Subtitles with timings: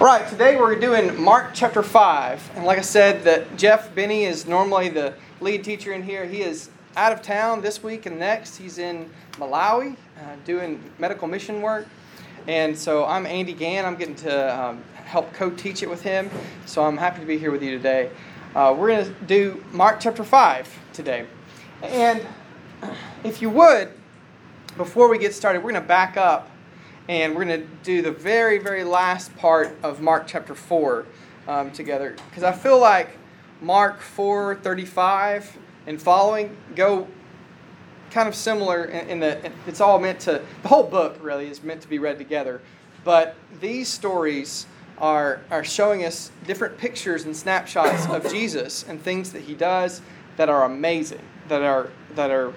[0.00, 2.52] Right, today we're doing Mark chapter 5.
[2.54, 5.12] And like I said, that Jeff Benny is normally the
[5.42, 6.24] lead teacher in here.
[6.24, 8.56] He is out of town this week and next.
[8.56, 11.86] He's in Malawi uh, doing medical mission work.
[12.46, 13.84] And so I'm Andy Gann.
[13.84, 16.30] I'm getting to um, help co teach it with him.
[16.64, 18.08] So I'm happy to be here with you today.
[18.54, 21.26] Uh, we're going to do Mark chapter 5 today.
[21.82, 22.26] And
[23.22, 23.92] if you would,
[24.78, 26.50] before we get started, we're going to back up
[27.10, 31.04] and we're going to do the very, very last part of Mark chapter 4
[31.48, 32.14] um, together.
[32.28, 33.18] Because I feel like
[33.60, 37.08] Mark 4 35 and following go
[38.12, 41.64] kind of similar in, in the, it's all meant to, the whole book really is
[41.64, 42.60] meant to be read together.
[43.02, 49.32] But these stories are, are showing us different pictures and snapshots of Jesus and things
[49.32, 50.00] that he does
[50.36, 52.52] that are amazing, that are, that are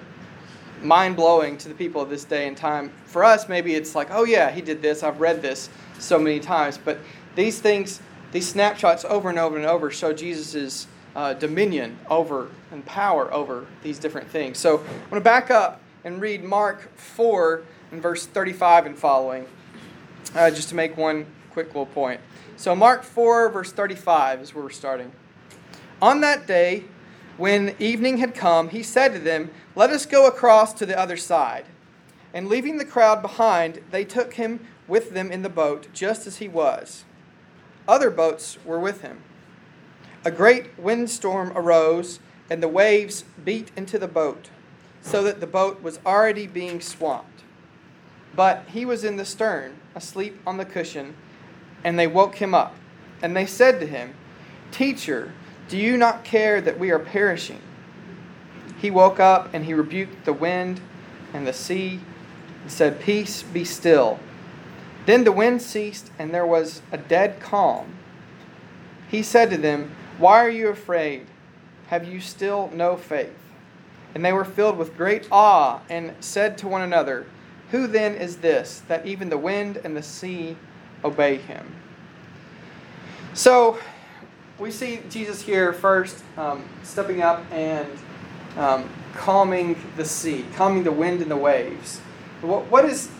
[0.84, 2.92] mind blowing to the people of this day and time.
[3.06, 5.02] For us, maybe it's like, oh yeah, he did this.
[5.02, 6.78] I've read this so many times.
[6.78, 6.98] But
[7.34, 8.00] these things,
[8.32, 13.66] these snapshots over and over and over show Jesus' uh, dominion over and power over
[13.82, 14.58] these different things.
[14.58, 19.46] So I'm going to back up and read Mark 4 and verse 35 and following,
[20.34, 22.20] uh, just to make one quick little point.
[22.56, 25.12] So Mark 4, verse 35 is where we're starting.
[26.02, 26.84] On that day,
[27.36, 31.16] when evening had come, he said to them, Let us go across to the other
[31.16, 31.66] side.
[32.32, 36.36] And leaving the crowd behind, they took him with them in the boat, just as
[36.36, 37.04] he was.
[37.86, 39.22] Other boats were with him.
[40.24, 42.18] A great windstorm arose,
[42.48, 44.48] and the waves beat into the boat,
[45.02, 47.42] so that the boat was already being swamped.
[48.34, 51.14] But he was in the stern, asleep on the cushion,
[51.84, 52.74] and they woke him up.
[53.22, 54.14] And they said to him,
[54.70, 55.32] Teacher,
[55.68, 57.60] do you not care that we are perishing?
[58.78, 60.80] He woke up and he rebuked the wind
[61.32, 62.00] and the sea
[62.62, 64.18] and said, Peace, be still.
[65.06, 67.94] Then the wind ceased and there was a dead calm.
[69.10, 71.26] He said to them, Why are you afraid?
[71.88, 73.38] Have you still no faith?
[74.14, 77.26] And they were filled with great awe and said to one another,
[77.70, 80.56] Who then is this that even the wind and the sea
[81.04, 81.74] obey him?
[83.34, 83.78] So,
[84.58, 87.88] we see Jesus here first um, stepping up and
[88.56, 91.98] um, calming the sea, calming the wind and the waves.
[92.40, 93.10] What, what is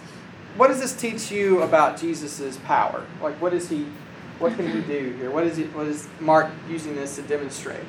[0.56, 3.04] what does this teach you about Jesus' power?
[3.20, 3.86] Like, what is he?
[4.38, 5.30] What can he do here?
[5.30, 5.74] What is it?
[5.74, 7.82] What is Mark using this to demonstrate?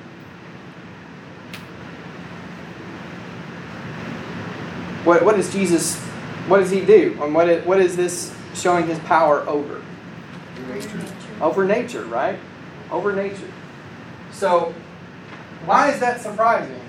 [5.03, 5.99] What what does Jesus?
[6.47, 7.17] What does he do?
[7.21, 9.83] And what is, what is this showing his power over?
[10.67, 11.01] Nature.
[11.41, 12.39] Over nature, right?
[12.95, 13.51] Over nature.
[14.31, 14.73] So,
[15.65, 16.79] why is that surprising?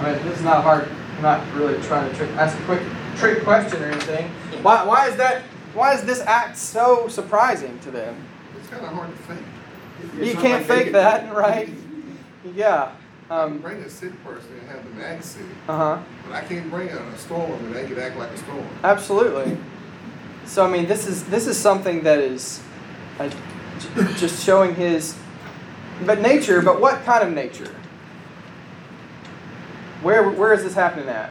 [0.00, 0.88] I mean, this is not hard.
[1.16, 2.82] I'm not really trying to trick, ask a quick
[3.16, 4.30] trick question or anything.
[4.62, 5.42] Why, why is that?
[5.74, 8.16] Why is this act so surprising to them?
[8.58, 10.24] It's kind of hard to fake.
[10.24, 11.68] you can't fake that, right?
[12.54, 12.92] Yeah.
[13.30, 15.42] Um, bring a sick person and have them act sick.
[15.68, 16.02] Uh huh.
[16.24, 18.66] But I can't bring a storm and they can act like a storm.
[18.82, 19.58] Absolutely.
[20.46, 22.62] So I mean, this is this is something that is
[23.18, 23.28] uh,
[24.16, 25.14] just showing his,
[26.06, 26.62] but nature.
[26.62, 27.74] But what kind of nature?
[30.00, 31.30] Where where is this happening at?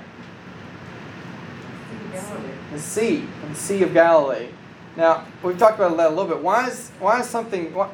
[2.71, 4.49] The sea, the Sea of Galilee.
[4.95, 6.43] Now we've talked about that a little bit.
[6.43, 7.91] Why is why is something what,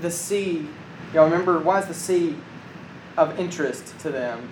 [0.00, 0.66] the sea?
[1.12, 2.34] Y'all remember why is the sea
[3.16, 4.48] of interest to them.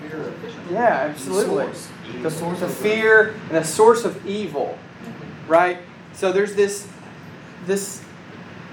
[0.00, 0.32] Fear.
[0.70, 1.66] Yeah, absolutely.
[2.22, 4.78] The, the, the fear and the source of evil,
[5.48, 5.78] right?
[6.12, 6.88] So there's this,
[7.66, 8.02] this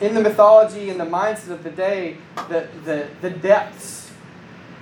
[0.01, 2.17] in the mythology and the mindset of the day,
[2.49, 4.11] the the, the depths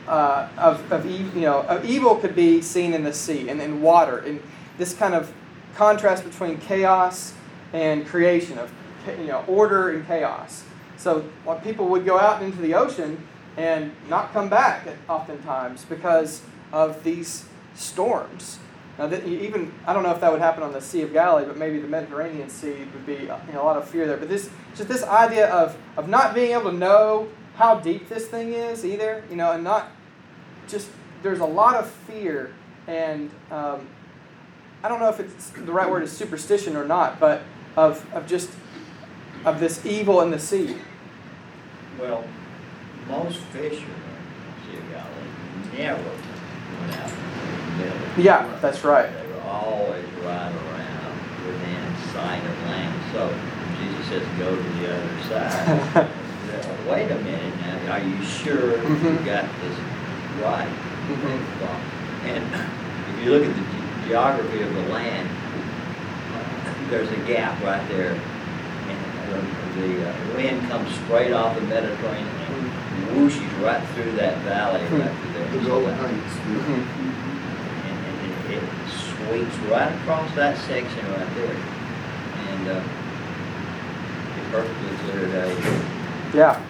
[0.07, 3.61] uh, of of evil, you know, of evil could be seen in the sea and
[3.61, 4.41] in water, and
[4.77, 5.31] this kind of
[5.75, 7.33] contrast between chaos
[7.73, 8.71] and creation of
[9.07, 10.63] you know order and chaos.
[10.97, 11.25] So
[11.63, 13.17] people would go out into the ocean
[13.57, 16.41] and not come back oftentimes because
[16.71, 17.45] of these
[17.75, 18.59] storms.
[18.97, 21.45] Now, that even I don't know if that would happen on the Sea of Galilee,
[21.45, 24.17] but maybe the Mediterranean Sea would be you know, a lot of fear there.
[24.17, 28.27] But this just this idea of of not being able to know how deep this
[28.27, 29.91] thing is either, you know, and not
[30.67, 30.89] just
[31.23, 32.53] there's a lot of fear
[32.87, 33.87] and um,
[34.83, 37.43] I don't know if it's the right word is superstition or not, but
[37.77, 38.49] of of just
[39.45, 40.75] of this evil in the sea.
[41.99, 42.23] Well,
[43.07, 43.95] most fishermen,
[44.71, 46.03] of Galilee, never
[46.79, 47.11] went out
[48.17, 49.11] Yeah, that's right.
[49.11, 53.01] They were always right around within sight of land.
[53.11, 53.35] So
[53.79, 56.07] Jesus says, go to the other side.
[56.89, 59.77] Wait a minute now, are you sure you got this
[60.41, 60.67] right?
[60.67, 62.27] Mm-hmm.
[62.27, 65.29] And if you look at the geography of the land,
[66.89, 68.13] there's a gap right there.
[68.13, 72.70] And the, the uh, wind comes straight off the Mediterranean
[73.09, 75.47] whooshes right through that valley right through there.
[75.51, 76.35] The So Golan that- Heights.
[76.35, 76.87] Mhm.
[77.87, 81.55] and, and it, it sweeps right across that section right there.
[82.49, 82.81] And uh,
[84.37, 85.81] it's perfectly clear day.
[86.33, 86.61] Yeah.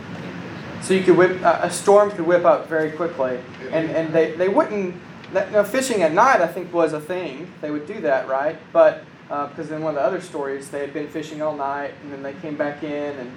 [0.82, 3.40] So you could whip uh, a storm could whip up very quickly,
[3.72, 4.96] and and they they wouldn't.
[5.34, 7.52] That, no, fishing at night, I think, was a thing.
[7.62, 8.58] They would do that, right?
[8.74, 12.12] But because in one of the other stories, they had been fishing all night, and
[12.12, 13.32] then they came back in, and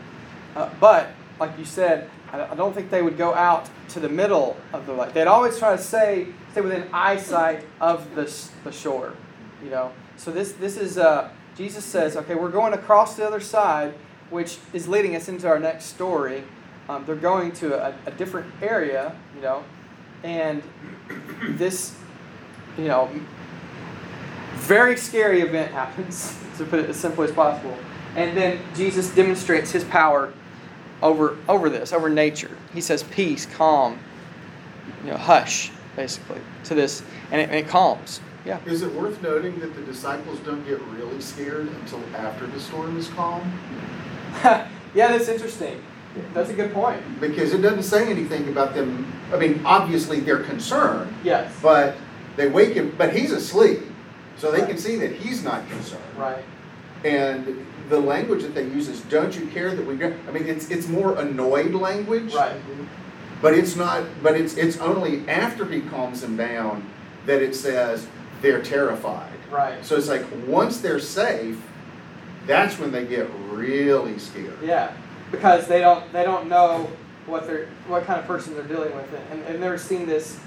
[0.57, 2.09] uh, but like you said,
[2.41, 5.13] I, don't think they would go out to the middle of the lake.
[5.13, 8.33] They'd always try to stay stay within eyesight of the
[8.65, 9.15] the shore,
[9.63, 9.93] you know.
[10.17, 13.95] So this this is uh, Jesus says, okay, we're going across the other side,
[14.31, 16.45] which is leading us into our next story.
[16.89, 19.65] Um, they're going to a, a different area, you know,
[20.23, 20.63] and
[21.51, 21.97] this,
[22.77, 23.09] you know,
[24.55, 27.77] very scary event happens, to put it as simply as possible.
[28.17, 30.33] And then Jesus demonstrates his power
[31.05, 32.51] over over this, over nature.
[32.73, 34.01] He says, "Peace, calm,
[35.05, 38.21] you know, hush," basically to this, and it, and it calms.
[38.45, 38.59] Yeah.
[38.67, 42.99] Is it worth noting that the disciples don't get really scared until after the storm
[42.99, 43.41] is calm?
[44.45, 45.81] yeah, that's interesting.
[46.35, 47.01] That's a good point.
[47.21, 49.11] Because it doesn't say anything about them.
[49.33, 51.53] I mean, obviously they're concerned, Yes.
[51.63, 51.97] but
[52.37, 53.81] they wake him, but he's asleep,
[54.37, 56.05] so they can see that he's not concerned.
[56.17, 56.45] Right.
[57.05, 60.47] And the language that they use is, "Don't you care that we?" go-" I mean,
[60.47, 62.57] it's it's more annoyed language, Right.
[63.43, 64.05] but it's not.
[64.23, 66.85] But it's it's only after he calms them down
[67.27, 68.07] that it says
[68.41, 69.31] they're terrified.
[69.51, 69.85] Right.
[69.85, 71.59] So it's like once they're safe,
[72.47, 74.59] that's when they get really scared.
[74.63, 74.93] Yeah,
[75.31, 76.89] because they don't they don't know
[77.27, 80.39] what they're what kind of person they're dealing with, and and they've never seen this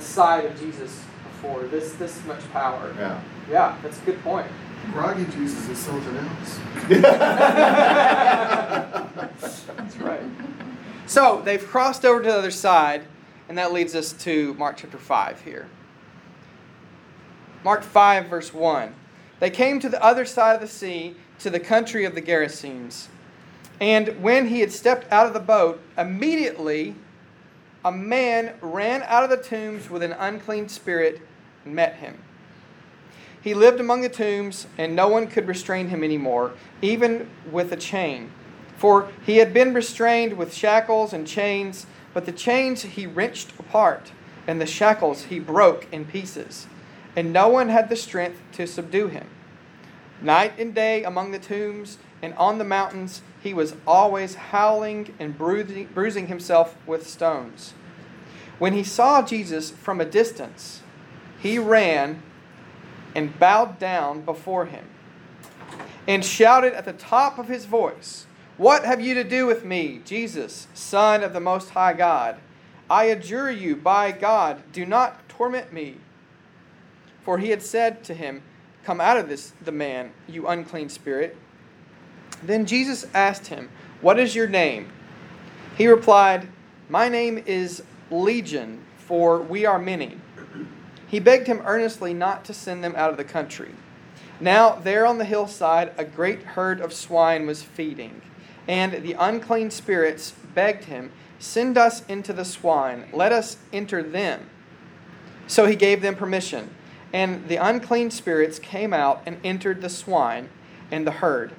[0.00, 1.62] side of Jesus before.
[1.64, 2.94] This this much power.
[2.98, 3.20] Yeah.
[3.50, 4.46] Yeah, that's a good point.
[4.90, 6.58] Groggy Jesus is something else.
[9.66, 10.22] That's right.
[11.06, 13.04] So they've crossed over to the other side,
[13.48, 15.68] and that leads us to Mark chapter 5 here.
[17.64, 18.94] Mark 5, verse 1.
[19.40, 23.08] They came to the other side of the sea, to the country of the Gerasenes.
[23.80, 26.94] And when he had stepped out of the boat, immediately
[27.84, 31.20] a man ran out of the tombs with an unclean spirit
[31.64, 32.18] and met him.
[33.42, 37.76] He lived among the tombs, and no one could restrain him anymore, even with a
[37.76, 38.30] chain.
[38.76, 44.12] For he had been restrained with shackles and chains, but the chains he wrenched apart,
[44.46, 46.66] and the shackles he broke in pieces.
[47.16, 49.28] And no one had the strength to subdue him.
[50.20, 55.36] Night and day among the tombs and on the mountains, he was always howling and
[55.36, 57.74] bruising, bruising himself with stones.
[58.60, 60.82] When he saw Jesus from a distance,
[61.40, 62.22] he ran
[63.14, 64.84] and bowed down before him
[66.06, 68.26] and shouted at the top of his voice,
[68.56, 72.38] What have you to do with me, Jesus, Son of the Most High God?
[72.90, 75.96] I adjure you by God, do not torment me.
[77.22, 78.42] For he had said to him,
[78.84, 81.36] Come out of this the man, you unclean spirit.
[82.42, 83.68] Then Jesus asked him,
[84.00, 84.90] What is your name?
[85.78, 86.48] He replied,
[86.88, 90.18] My name is Legion, for we are many.
[91.12, 93.72] He begged him earnestly not to send them out of the country.
[94.40, 98.22] Now, there on the hillside, a great herd of swine was feeding,
[98.66, 104.48] and the unclean spirits begged him, Send us into the swine, let us enter them.
[105.46, 106.70] So he gave them permission,
[107.12, 110.48] and the unclean spirits came out and entered the swine
[110.90, 111.52] and the herd.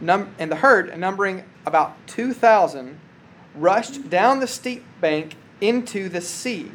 [0.00, 2.98] Num- and the herd, numbering about 2,000,
[3.54, 6.72] rushed down the steep bank into the sea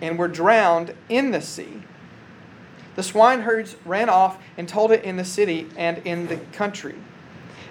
[0.00, 1.82] and were drowned in the sea.
[2.96, 6.96] The swineherds ran off and told it in the city and in the country.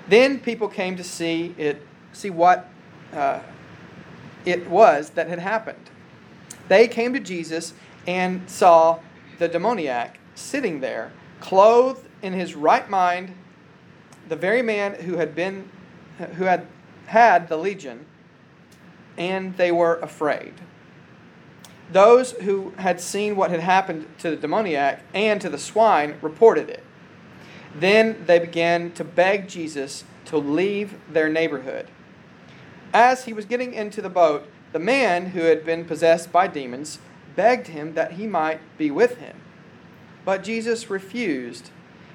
[0.08, 2.70] Then people came to see it, see what
[3.14, 3.42] uh,
[4.46, 5.90] it was that had happened.
[6.68, 7.74] They came to Jesus
[8.08, 9.00] and saw
[9.38, 13.34] the demoniac sitting there, clothed in his right mind,
[14.30, 15.70] the very man who had been,
[16.36, 16.66] who had
[17.08, 18.06] had the legion,
[19.18, 20.54] and they were afraid.
[21.92, 26.70] Those who had seen what had happened to the demoniac and to the swine reported
[26.70, 26.84] it.
[27.74, 31.88] Then they began to beg Jesus to leave their neighborhood.
[32.94, 37.00] As he was getting into the boat, the man who had been possessed by demons
[37.36, 39.38] begged him that he might be with him.
[40.26, 41.72] But Jesus refused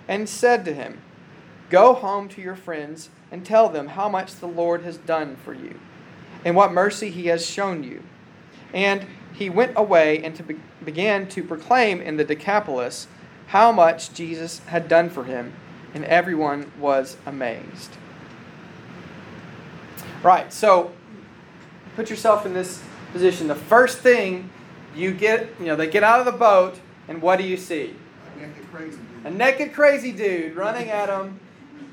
[0.06, 1.00] and said to him,
[1.70, 5.54] Go home to your friends and tell them how much the Lord has done for
[5.54, 5.80] you
[6.44, 8.02] and what mercy he has shown you.
[8.72, 13.08] And he went away and to be- began to proclaim in the Decapolis
[13.48, 15.52] how much Jesus had done for him,
[15.92, 17.96] and everyone was amazed.
[20.22, 20.92] Right, so
[21.96, 23.48] put yourself in this position.
[23.48, 24.50] The first thing
[24.96, 27.94] you get, you know, they get out of the boat, and what do you see?
[28.36, 29.26] A naked crazy dude.
[29.26, 31.38] A naked crazy dude running at them,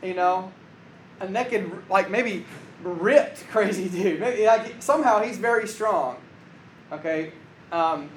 [0.01, 0.51] you know,
[1.19, 2.45] a naked, like maybe
[2.83, 4.19] ripped crazy dude.
[4.19, 6.17] Maybe like somehow he's very strong.
[6.91, 7.31] Okay,
[7.71, 8.09] um,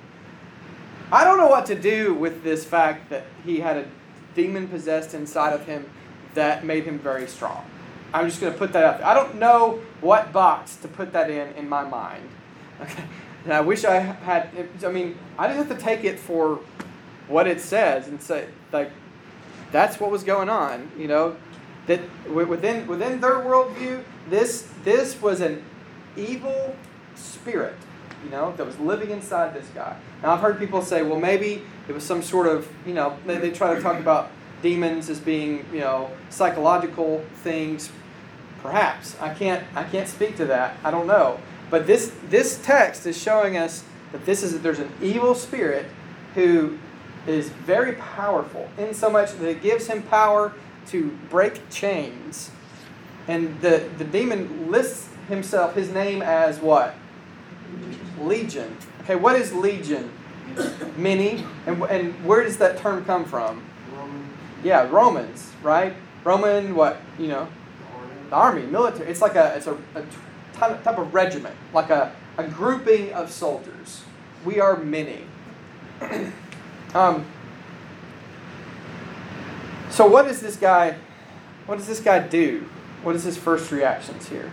[1.13, 3.87] I don't know what to do with this fact that he had a
[4.35, 5.89] demon possessed inside of him
[6.35, 7.65] that made him very strong.
[8.13, 9.07] I'm just going to put that out there.
[9.07, 12.29] I don't know what box to put that in in my mind.
[12.81, 13.05] Okay,
[13.45, 14.51] and I wish I had.
[14.85, 16.59] I mean, I just have to take it for
[17.29, 18.91] what it says and say like
[19.71, 20.91] that's what was going on.
[20.99, 21.37] You know,
[21.87, 25.63] that within within their worldview, this this was an
[26.17, 26.75] evil
[27.15, 27.77] spirit
[28.25, 29.97] you know, that was living inside this guy.
[30.23, 33.37] Now, I've heard people say, well, maybe it was some sort of, you know, they,
[33.37, 34.31] they try to talk about
[34.63, 37.93] demons as being, you know, psychological things.
[38.63, 40.77] Perhaps I can't, I can't speak to that.
[40.83, 41.39] I don't know.
[41.71, 45.87] But this, this text is showing us that this is that there's an evil spirit
[46.35, 46.79] who
[47.27, 50.53] is very powerful in so much that it gives him power
[50.87, 52.51] to break chains.
[53.29, 56.95] And the, the demon lists himself, his name as what?
[58.21, 58.77] Legion.
[59.03, 60.11] Okay, what is legion?
[60.97, 61.45] Many.
[61.67, 63.63] And, and where does that term come from?
[63.95, 64.29] Roman,
[64.63, 65.95] Yeah, Romans, right?
[66.23, 67.01] Roman, what?
[67.19, 67.49] You know,
[67.95, 68.15] army.
[68.31, 69.11] the army, military.
[69.11, 69.77] It's like a, it's a,
[70.55, 74.05] type of regiment, like a, a grouping of soldiers.
[74.45, 75.25] We are many.
[76.95, 77.27] um,
[79.91, 80.97] so what does this guy,
[81.67, 82.69] what does this guy do?
[83.03, 84.51] What is his first reactions here?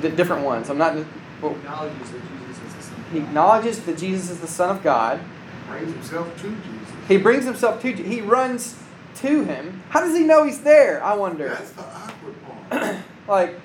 [0.00, 0.70] The different ones.
[0.70, 0.96] I'm not.
[1.42, 3.28] Well, acknowledges that Jesus is the Son of he God.
[3.28, 5.20] acknowledges that Jesus is the Son of God.
[5.68, 6.88] brings himself to Jesus.
[7.08, 7.92] He brings himself to.
[7.92, 8.76] He runs
[9.16, 9.82] to him.
[9.90, 11.02] How does he know he's there?
[11.04, 11.48] I wonder.
[11.48, 12.34] That's the awkward
[12.70, 12.96] part.
[13.28, 13.60] Like,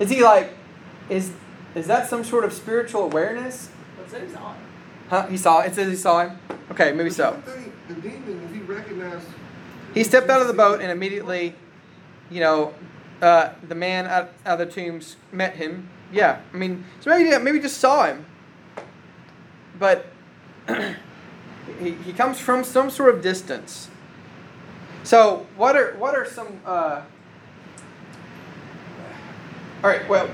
[0.00, 0.52] is he like,
[1.08, 1.32] is
[1.76, 3.70] is that some sort of spiritual awareness?
[3.96, 4.60] But said he saw him.
[5.10, 5.26] Huh?
[5.28, 5.60] He saw.
[5.60, 6.38] It says he saw him.
[6.72, 7.42] Okay, maybe But so.
[7.46, 9.28] you would The demon, if he recognized.
[9.94, 11.54] He stepped out of the boat and immediately,
[12.30, 12.74] you know,
[13.22, 15.88] uh, the man out, out of the tombs met him.
[16.12, 18.24] Yeah, I mean, so maybe maybe just saw him,
[19.78, 20.06] but
[21.80, 23.88] he, he comes from some sort of distance.
[25.02, 26.60] So what are what are some?
[26.64, 27.02] Uh,
[29.82, 30.28] all right, well,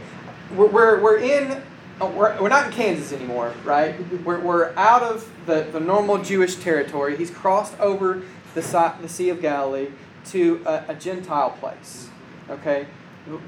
[0.55, 1.63] we're we're, we're in.
[2.01, 3.95] oh, We're, we're not in Kansas anymore, right?
[4.25, 7.17] We're, we're out of the, the normal Jewish territory.
[7.17, 8.23] He's crossed over
[8.55, 8.61] the,
[9.01, 9.89] the Sea of Galilee
[10.27, 12.09] to a, a Gentile place.
[12.49, 12.87] Okay?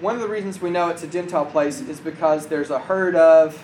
[0.01, 3.17] One of the reasons we know it's a Gentile place is because there's a herd
[3.17, 3.61] of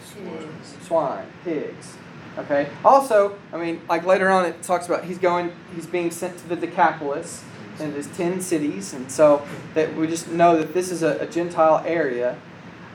[0.82, 1.96] swine, pigs.
[2.36, 2.68] Okay?
[2.84, 6.48] Also, I mean, like later on it talks about he's going, he's being sent to
[6.48, 7.44] the Decapolis
[7.78, 11.26] and there's 10 cities, and so that we just know that this is a, a
[11.26, 12.36] Gentile area.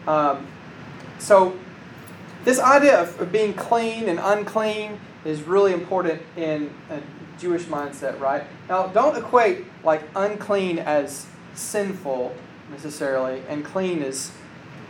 [0.07, 0.45] Um,
[1.17, 1.57] so,
[2.43, 7.01] this idea of, of being clean and unclean is really important in a
[7.39, 8.43] Jewish mindset, right?
[8.69, 12.35] Now, don't equate like unclean as sinful
[12.71, 14.31] necessarily, and clean is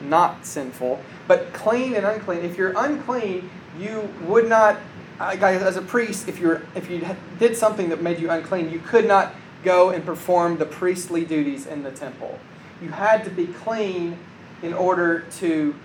[0.01, 1.01] not sinful.
[1.27, 4.77] But clean and unclean, if you're unclean, you would not,
[5.19, 7.05] I- as a priest, if you're if you
[7.39, 11.65] did something that made you unclean, you could not go and perform the priestly duties
[11.65, 12.39] in the temple.
[12.81, 14.17] You had to be clean
[14.61, 15.75] in order to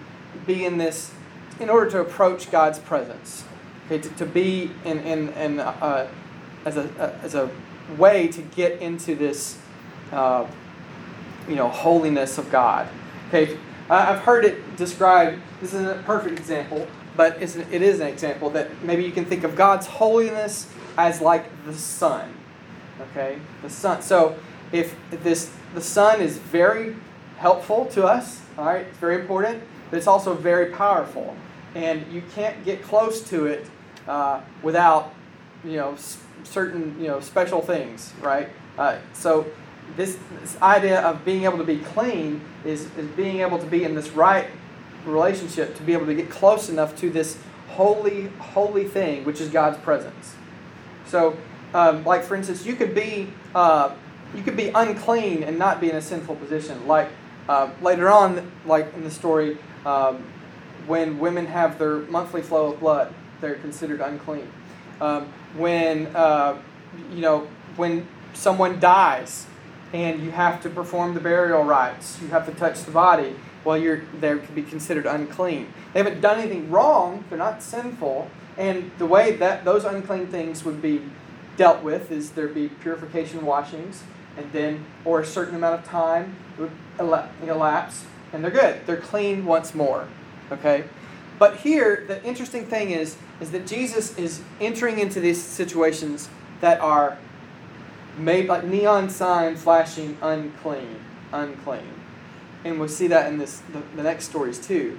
[0.47, 1.12] be in this,
[1.59, 3.44] in order to approach God's presence.
[3.87, 6.06] Okay, to, to be in in, in uh,
[6.64, 7.50] as a uh, as a
[7.97, 9.59] way to get into this,
[10.12, 10.47] uh,
[11.50, 12.88] you know, holiness of God.
[13.28, 13.59] Okay,
[13.90, 15.42] I've heard it described.
[15.61, 19.11] This isn't a perfect example, but it's an, it is an example that maybe you
[19.11, 22.33] can think of God's holiness as like the sun.
[23.11, 24.00] Okay, the sun.
[24.00, 24.38] So
[24.73, 26.95] if this the sun is very
[27.38, 31.37] helpful to us, all right, it's very important, but it's also very powerful,
[31.75, 33.66] and you can't get close to it
[34.07, 35.14] uh, without
[35.64, 35.97] you know
[36.45, 38.49] certain you know special things, right?
[38.78, 39.47] Uh, so
[39.97, 43.85] this, this idea of being able to be clean is, is being able to be
[43.85, 44.47] in this right
[45.04, 49.49] relationship to be able to get close enough to this holy holy thing which is
[49.49, 50.35] god's presence.
[51.06, 51.37] So
[51.73, 53.94] um, like for instance you could be uh,
[54.35, 56.87] you could be unclean and not be in a sinful position.
[56.87, 57.09] Like
[57.49, 60.25] uh, later on like in the story um,
[60.87, 64.50] when women have their monthly flow of blood they're considered unclean.
[65.00, 66.61] Um, when uh,
[67.12, 69.47] you know when someone dies
[69.92, 73.76] and you have to perform the burial rites you have to touch the body well
[73.76, 78.90] you're they could be considered unclean they haven't done anything wrong they're not sinful and
[78.99, 81.02] the way that those unclean things would be
[81.56, 84.02] dealt with is there'd be purification washings,
[84.37, 88.80] and then or a certain amount of time would elapse, and they're good.
[88.87, 90.09] They're clean once more.
[90.50, 90.85] Okay,
[91.38, 96.28] but here the interesting thing is is that Jesus is entering into these situations
[96.61, 97.18] that are
[98.21, 100.97] made like neon sign flashing unclean,
[101.33, 101.95] unclean,
[102.65, 104.99] and we see that in this the, the next stories too.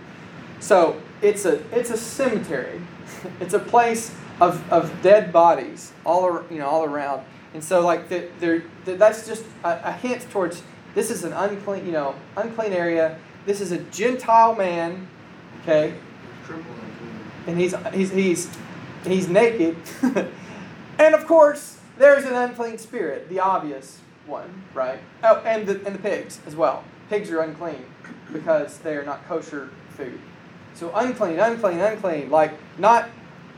[0.59, 2.81] So it's a it's a cemetery.
[3.39, 7.23] It's a place of, of dead bodies all ar- you know all around.
[7.53, 10.63] And so like the, the, the, that's just a, a hint towards
[10.95, 13.19] this is an unclean you know unclean area.
[13.45, 15.07] This is a Gentile man,
[15.61, 15.95] okay,
[17.47, 18.49] and he's he's he's
[19.05, 19.75] he's naked.
[20.97, 24.99] and of course, there's an unclean spirit, the obvious one, right?
[25.23, 26.83] Oh, and the and the pigs as well.
[27.09, 27.85] Pigs are unclean
[28.33, 30.19] because they are not kosher food.
[30.73, 32.29] So unclean, unclean, unclean.
[32.29, 33.09] Like not,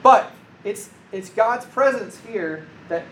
[0.01, 0.31] but
[0.63, 3.03] it's it's God's presence here that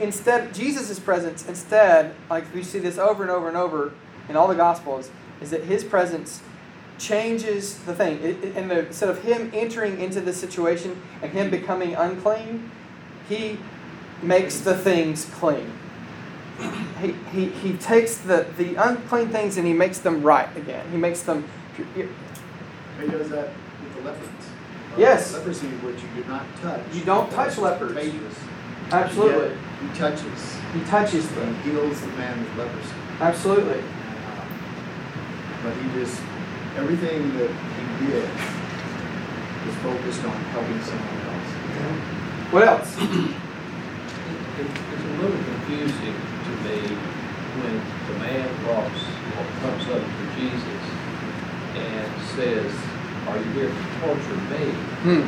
[0.00, 3.92] instead Jesus' presence instead, like we see this over and over and over
[4.28, 5.10] in all the Gospels,
[5.40, 6.42] is that His presence
[6.98, 8.16] changes the thing.
[8.22, 12.70] It, it- and the, instead of him entering into the situation and him becoming unclean,
[13.28, 13.56] he
[14.22, 15.72] makes the things clean.
[17.00, 20.84] He, he, he takes the, the unclean things and he makes them right again.
[20.90, 21.44] He makes them.
[21.76, 23.50] pu- He does that
[23.82, 24.28] with the leopards.
[24.28, 25.32] Uh, Yes.
[25.34, 26.80] Leprosy, which you do not touch.
[26.92, 27.92] You don't touch leopards.
[27.92, 28.34] contagious.
[28.90, 29.48] Absolutely.
[29.50, 29.56] Yet
[29.92, 31.54] He touches He touches and them.
[31.62, 32.94] heals the man with leprosy.
[33.20, 33.78] Absolutely.
[33.80, 34.44] Uh,
[35.62, 36.20] But he just,
[36.76, 37.50] everything that
[38.00, 38.28] he did
[39.66, 42.52] was focused on helping someone else.
[42.52, 42.96] What else?
[44.58, 46.78] It's it's a little confusing to me
[47.62, 47.74] when
[48.10, 49.02] the man walks,
[49.38, 50.82] or comes up to Jesus
[51.78, 52.70] and says,
[53.28, 54.64] are you here to torture me?
[55.06, 55.24] Hmm.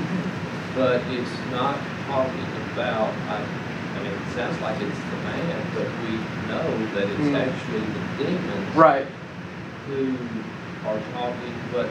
[0.74, 5.86] But it's not talking about, I, I mean, it sounds like it's the man, but
[6.02, 6.18] we
[6.50, 7.36] know that it's Hmm.
[7.36, 9.06] actually the demons Right.
[9.86, 10.14] who
[10.86, 11.86] are talking, but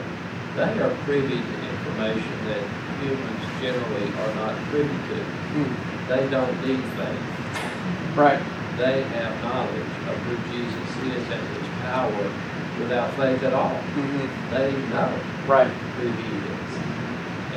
[0.56, 2.62] they are privy to information that
[3.00, 5.16] humans generally are not privy to.
[5.56, 5.89] Hmm.
[6.10, 8.16] They don't need faith.
[8.18, 8.42] Right.
[8.76, 12.32] they have knowledge of who Jesus is and his power
[12.80, 13.68] without faith at all.
[13.94, 15.10] hmm They know
[15.46, 15.68] Right.
[15.68, 16.72] who he is.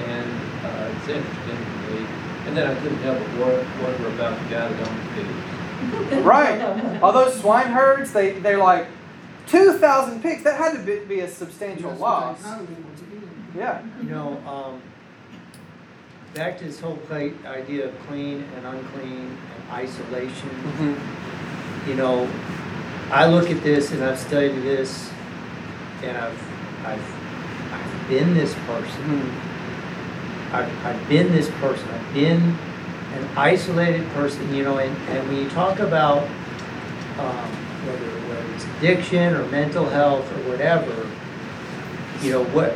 [0.05, 0.31] And
[0.65, 2.05] uh, it's interesting to me.
[2.45, 6.23] And then I couldn't help but wor- wonder about the guy that owned the pigs.
[6.23, 7.01] Right.
[7.01, 8.85] All those swine herds, they, they're like
[9.47, 10.43] 2,000 pigs.
[10.43, 12.37] That had to be, be a substantial That's loss.
[12.43, 13.29] they kind of did once again.
[13.57, 13.81] Yeah.
[14.01, 14.81] You know, um,
[16.33, 20.49] back to this whole plate idea of clean and unclean and isolation.
[20.49, 21.89] Mm-hmm.
[21.89, 22.29] You know,
[23.11, 25.11] I look at this and I've studied this,
[26.01, 29.03] and I've I've I've been this person.
[29.03, 30.55] Mm-hmm.
[30.55, 31.87] I've, I've been this person.
[31.89, 34.53] I've been an isolated person.
[34.53, 36.23] You know, and, and when you talk about
[37.19, 37.51] um,
[37.85, 41.07] whether whether it's addiction or mental health or whatever,
[42.25, 42.75] you know what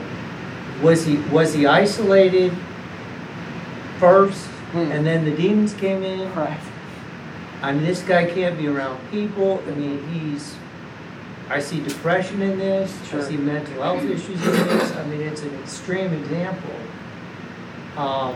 [0.84, 2.54] was he was he isolated
[4.00, 4.92] first Hmm.
[4.92, 6.60] and then the demons came in Right.
[7.64, 10.56] i mean this guy can't be around people i mean he's
[11.50, 13.22] i see depression in this Sure.
[13.22, 16.76] i see mental health issues in this i mean it's an extreme example
[17.98, 18.36] um,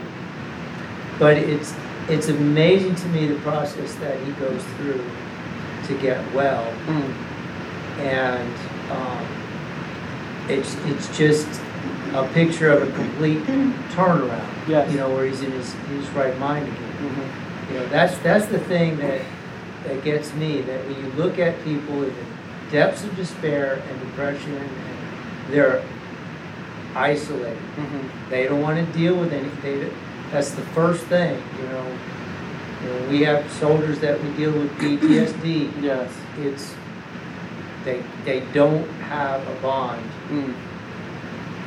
[1.19, 1.73] but it's
[2.07, 5.03] it's amazing to me the process that he goes through
[5.87, 7.13] to get well Mm.
[7.99, 8.53] and
[8.89, 9.25] um,
[10.47, 11.47] it's it's just
[12.13, 13.39] a picture of a complete
[13.91, 14.47] turnaround.
[14.67, 14.91] Yes.
[14.91, 16.93] You know, where he's in his, his right mind again.
[16.99, 17.71] Mhm.
[17.73, 19.21] You know, that's that's the thing that
[19.85, 20.61] that gets me.
[20.61, 24.69] That when you look at people in the depths of despair and depression, and
[25.53, 25.81] they're
[26.95, 27.57] isolated.
[27.77, 28.29] Mhm.
[28.29, 29.89] They don't want to deal with anything.
[30.31, 31.41] That's the first thing.
[31.61, 31.85] You know,
[32.83, 35.69] you know, we have soldiers that we deal with PTSD.
[35.81, 36.09] Yes.
[36.41, 36.73] It's
[37.85, 40.01] they they don't have a bond.
[40.29, 40.53] Mm.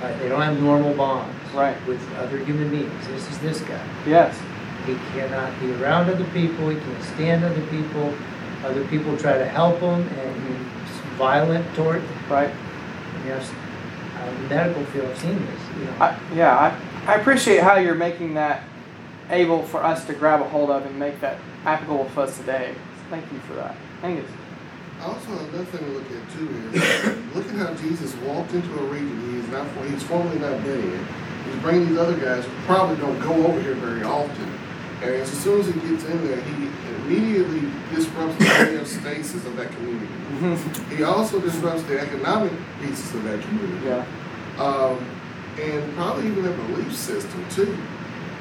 [0.04, 1.76] Uh, they don't have normal bonds Right.
[1.86, 3.06] with other human beings.
[3.08, 3.80] This is this guy.
[4.06, 4.38] Yes.
[4.86, 6.68] He cannot be around other people.
[6.68, 8.12] He can't stand other people.
[8.64, 12.02] Other people try to help him, and he's violent toward.
[12.28, 12.50] Right.
[13.26, 13.50] Yes,
[14.20, 15.60] uh, medical field, I've seen this.
[15.78, 16.56] You know, I, yeah,
[17.06, 18.62] I, I appreciate how you're making that
[19.30, 22.74] able for us to grab a hold of and make that applicable for us today.
[23.08, 23.74] Thank you for that.
[24.02, 24.24] Thank you.
[25.04, 28.84] Also, another thing to look at too is, look at how Jesus walked into a
[28.84, 31.06] region he is not, he's formerly not been in.
[31.44, 34.48] He's bringing these other guys who probably don't go over here very often.
[35.02, 39.70] And as soon as he gets in there, he immediately disrupts the homeostasis of that
[39.72, 40.06] community.
[40.06, 40.96] Mm-hmm.
[40.96, 43.86] He also disrupts the economic pieces of that community.
[43.86, 44.06] Yeah.
[44.58, 45.04] Um,
[45.60, 47.76] and probably even their belief system too.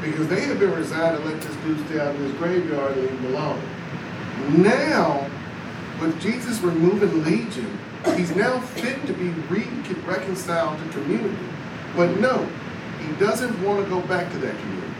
[0.03, 3.09] because they had been resigned to let this dude stay out in his graveyard and
[3.09, 3.61] him alone.
[4.61, 5.29] Now,
[6.01, 7.79] with Jesus removing Legion,
[8.15, 9.67] he's now fit to be re-
[10.05, 11.37] reconciled to community.
[11.95, 12.47] But no,
[12.99, 14.93] he doesn't want to go back to that community.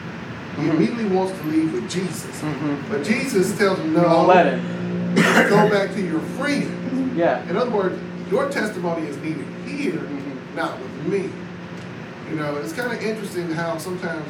[0.58, 0.69] He Mhm.
[0.75, 2.41] immediately wants to leave with Jesus.
[2.41, 2.77] Mhm.
[2.89, 5.15] But Jesus tells him, Don't no, let him.
[5.49, 6.69] go back to your friends.
[7.17, 7.41] Yeah.
[7.49, 7.99] In other words,
[8.32, 10.56] your testimony is needed here, Mhm.
[10.56, 11.29] not with me.
[12.29, 14.25] You know, it's kind of interesting how sometimes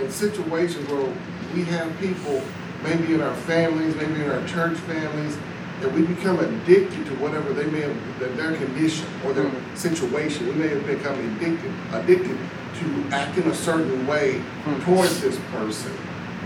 [0.00, 1.08] in situations where
[1.54, 2.42] we have people,
[2.84, 5.36] maybe in our families, maybe in our church families,
[5.80, 9.76] that we become addicted to whatever they may have, that their condition or their Mhm.
[9.76, 10.46] situation.
[10.48, 12.36] We may have become addicted, addicted
[12.80, 14.84] to acting a certain way Mhm.
[14.84, 15.92] towards this person.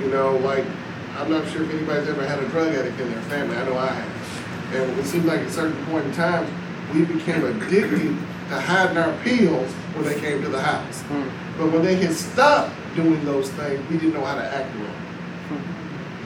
[0.03, 0.65] You know, like
[1.21, 3.57] I'm not sure if anybody's ever had a drug addict in their family.
[3.57, 4.11] I know I have.
[4.75, 6.47] And it seems like at certain point in time,
[6.95, 8.17] we became addicted
[8.51, 11.03] to hiding our pills when they came to the house.
[11.13, 11.25] Mm.
[11.59, 15.10] But when they had stopped doing those things, we didn't know how to act around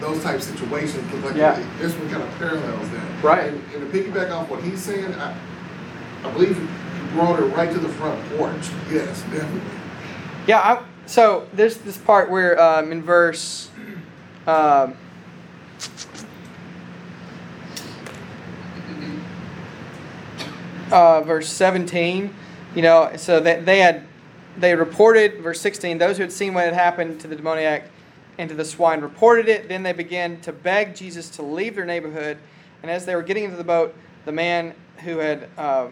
[0.01, 1.05] those type situations.
[1.05, 1.63] Because like Yeah.
[1.79, 3.23] this one kind of parallels that.
[3.25, 3.49] Right.
[3.49, 5.35] And, and to piggyback off what he's saying, I,
[6.25, 6.67] I believe he
[7.15, 8.69] brought her right to the front porch.
[8.91, 9.61] Yes, definitely.
[10.47, 13.71] Yeah, I, so there's this part where um, in verse
[14.47, 14.95] um,
[20.91, 22.35] uh, verse 17,
[22.75, 24.03] you know, so that they had
[24.57, 27.91] they reported verse 16 those who had seen what had happened to the demoniac
[28.39, 29.69] and to the swine reported it.
[29.69, 32.39] Then they began to beg jesus to leave their neighborhood.
[32.83, 33.95] And as they were getting into the boat
[34.25, 35.89] the man who had uh,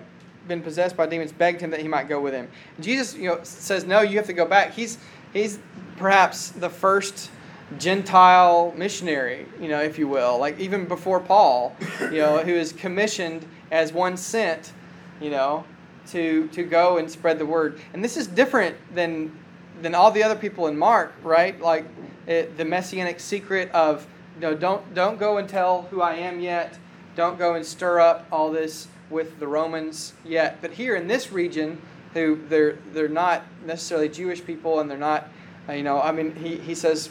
[0.49, 2.49] been possessed by demons begged him that he might go with him.
[2.81, 4.73] Jesus you know says no you have to go back.
[4.73, 4.99] He's
[5.33, 5.59] he's
[5.97, 7.31] perhaps the first
[7.79, 10.39] gentile missionary you know if you will.
[10.39, 14.73] Like even before paul you know who is commissioned as one sent
[15.21, 15.65] you know
[16.09, 17.81] to to go and spread the word.
[17.93, 19.33] And this is different than
[19.81, 21.61] than all the other people in Mark, right?
[21.61, 21.87] Like
[22.27, 24.07] it, the messianic secret of
[24.37, 26.79] you know don't don't go and tell who I am yet.
[27.15, 30.59] Don't go and stir up all this with the Romans yet.
[30.63, 31.81] But here in this region,
[32.15, 35.29] who they're they're not necessarily Jewish people, and they're not,
[35.69, 37.11] uh, you know, I mean, he he says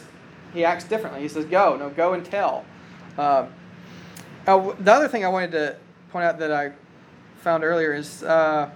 [0.52, 1.22] he acts differently.
[1.22, 2.64] He says, "Go, no, go and tell."
[3.16, 3.46] Uh,
[4.46, 5.76] uh, the other thing I wanted to
[6.10, 6.72] point out that I
[7.40, 8.70] found earlier is uh,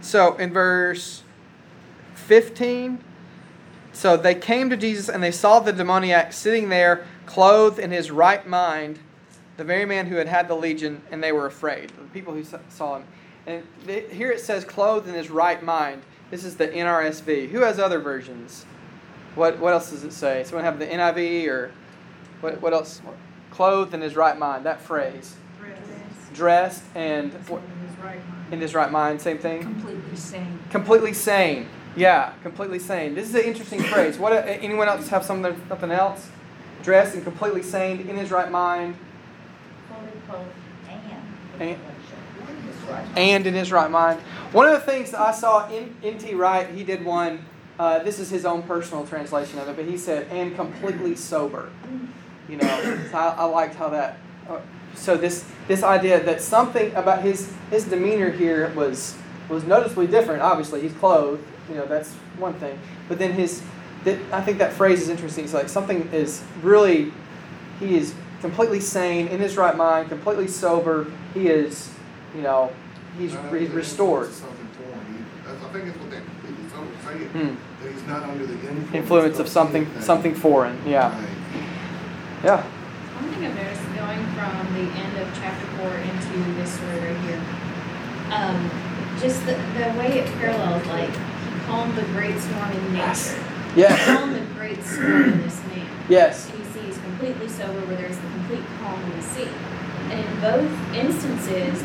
[0.00, 1.22] so in verse
[2.14, 3.02] 15
[3.92, 8.10] so they came to jesus and they saw the demoniac sitting there clothed in his
[8.10, 8.98] right mind
[9.60, 12.42] the very man who had had the legion and they were afraid the people who
[12.70, 13.04] saw him.
[13.46, 13.62] And
[14.10, 16.00] here it says clothed in his right mind.
[16.30, 18.64] This is the nrsv who has other versions?
[19.34, 20.44] What, what else does it say?
[20.44, 21.72] Someone have the niv or
[22.40, 23.02] what, what else?
[23.50, 25.36] Clothed in his right mind that phrase.
[26.32, 26.82] Dressed.
[26.94, 27.60] And what-
[28.50, 29.60] in his right mind same thing?
[29.60, 30.58] Completely sane.
[30.70, 33.14] completely sane yeah completely sane.
[33.14, 34.18] This is an interesting phrase.
[34.18, 36.28] What anyone else have something something else?
[36.82, 38.96] Dressed and completely sane in his right mind.
[41.58, 41.70] And.
[41.70, 41.78] And-
[43.16, 44.20] and in his right mind.
[44.52, 47.44] One of the things that i saw in nt wright he did one
[47.78, 51.70] uh, this is his own personal translation of it but he said and completely sober.
[52.48, 54.58] You know so I, I liked how that uh,
[54.94, 59.16] so this this idea that something about his his demeanor here was
[59.48, 60.42] was noticeably different.
[60.42, 62.78] Obviously he's clothed you know that's one thing
[63.08, 63.62] but then his
[64.04, 67.12] that i think that phrase is interesting it's like something is really
[67.78, 71.90] he is completely sane in his right mind completely sober he is
[72.34, 72.72] you know
[73.18, 75.26] he's, Not he's restored influence of Something foreign.
[75.46, 76.22] I think that's what that
[77.06, 77.28] saying.
[77.28, 77.82] Hmm.
[77.84, 80.02] That he's not under the influence, influence of something anything.
[80.02, 81.28] something foreign yeah Right.
[82.44, 86.98] yeah One thing I've noticed going from the end of chapter four into this story
[87.00, 87.40] right here,
[88.32, 88.70] um,
[89.20, 91.10] just the, the way it parallels, like
[91.70, 93.32] he calmed the great storm in Yes.
[93.32, 93.44] nature.
[93.76, 95.86] yes He calmed the great storm in this man.
[96.08, 99.48] yes And you see he's completely sober where there's the complete calm in the sea.
[100.10, 101.82] And in both instances,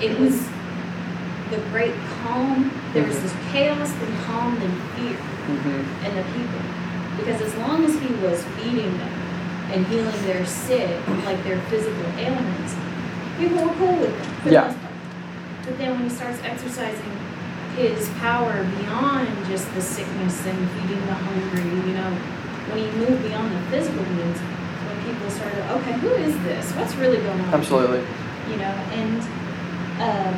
[0.00, 0.38] it was
[1.50, 2.70] the great calm.
[2.92, 3.22] There was Mhm.
[3.22, 6.04] this chaos, then calm, then fear mm-hmm.
[6.06, 6.60] and the people.
[7.18, 9.14] Because as long as he was feeding them
[9.72, 12.74] and healing their sick, like their physical ailments,
[13.38, 14.60] people were cool with for Yeah.
[14.62, 14.92] the most part.
[15.66, 17.12] But then when he starts exercising
[17.76, 19.13] his power beyond
[19.54, 22.10] just the sickness and feeding the hungry, you know,
[22.66, 26.72] when he moved beyond the physical needs, when people started, okay, who is this?
[26.72, 27.54] What's really going on?
[27.54, 28.02] absolutely
[28.50, 29.20] you know and
[30.02, 30.34] um,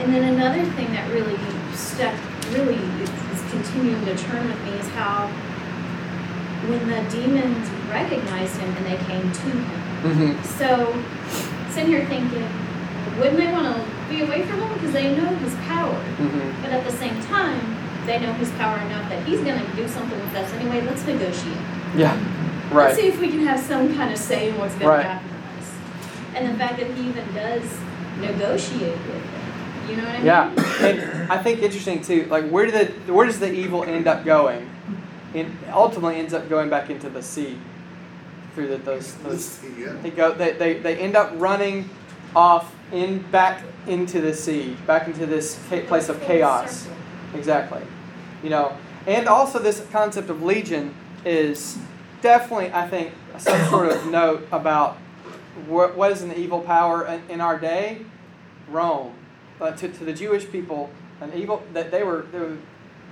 [0.00, 1.38] and then another thing that really
[1.72, 2.14] stuck
[2.50, 3.10] really is,
[3.50, 5.26] continuing to turn with me is how
[6.66, 9.64] when the demons recognized him and they came to him
[10.02, 10.92] hmm so
[11.70, 12.48] sitting here thinking
[13.18, 16.70] wouldn't they want to be away from him because they know his power hmm but
[16.70, 17.60] at the same time
[18.06, 21.56] they know his power enough that he's gonna do something with us anyway, let's negotiate.
[21.96, 22.14] Yeah.
[22.70, 22.86] right.
[22.88, 25.36] Let's see if we can have some kind of say in what's gonna happen to
[25.60, 25.74] us.
[26.34, 27.62] And the fact that he even does
[28.20, 30.26] negotiate with them, you know what I mean?
[30.26, 32.26] Yeah, and I think interesting too.
[32.26, 34.68] Like, where did the where does the evil end up going?
[35.34, 37.56] It ultimately ends up going back into the sea
[38.54, 39.44] through the, those Let's those.
[39.44, 39.92] see, yeah.
[40.02, 40.32] They go.
[40.32, 41.88] They, they they end up running
[42.34, 46.88] off in back into the sea, back into this place of chaos.
[47.34, 47.82] Exactly.
[48.42, 48.76] You know,
[49.06, 51.78] and also this concept of legion is
[52.20, 54.96] definitely, I think, some sort of note about
[55.66, 58.02] what, what is an evil power in, in our day.
[58.68, 59.14] Rome,
[59.58, 62.60] to, to the Jewish people, an evil that they were they would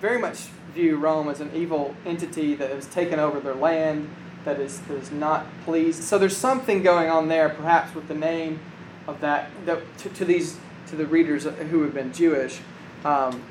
[0.00, 4.08] very much view Rome as an evil entity that has taken over their land,
[4.44, 6.02] that is that is not pleased.
[6.02, 8.60] So there's something going on there, perhaps with the name
[9.06, 10.58] of that that to, to these
[10.88, 12.60] to the readers who have been Jewish.
[13.04, 13.42] Um,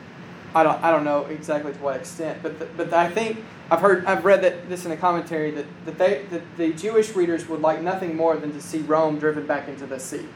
[0.53, 3.81] I don't I don't know exactly to what extent, but the, but I think I've
[3.81, 7.47] heard I've read that this in a commentary that, that they that the Jewish readers
[7.47, 10.27] would like nothing more than to see Rome driven back into the sea.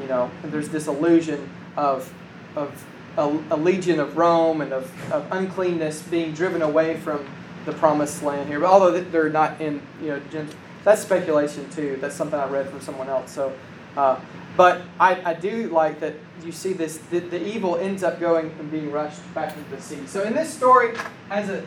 [0.00, 2.12] You know, and there's this illusion of
[2.56, 2.84] of
[3.18, 7.26] a, a legion of Rome and of, of uncleanness being driven away from
[7.66, 8.60] the promised land here.
[8.60, 10.46] But although they're not in, you know,
[10.84, 11.98] that's speculation too.
[12.00, 13.32] That's something I read from someone else.
[13.32, 13.52] So,
[13.98, 14.20] uh,
[14.56, 16.98] but I, I do like that you see this.
[17.10, 20.06] The, the evil ends up going and being rushed back into the sea.
[20.06, 20.96] So in this story,
[21.30, 21.64] as a,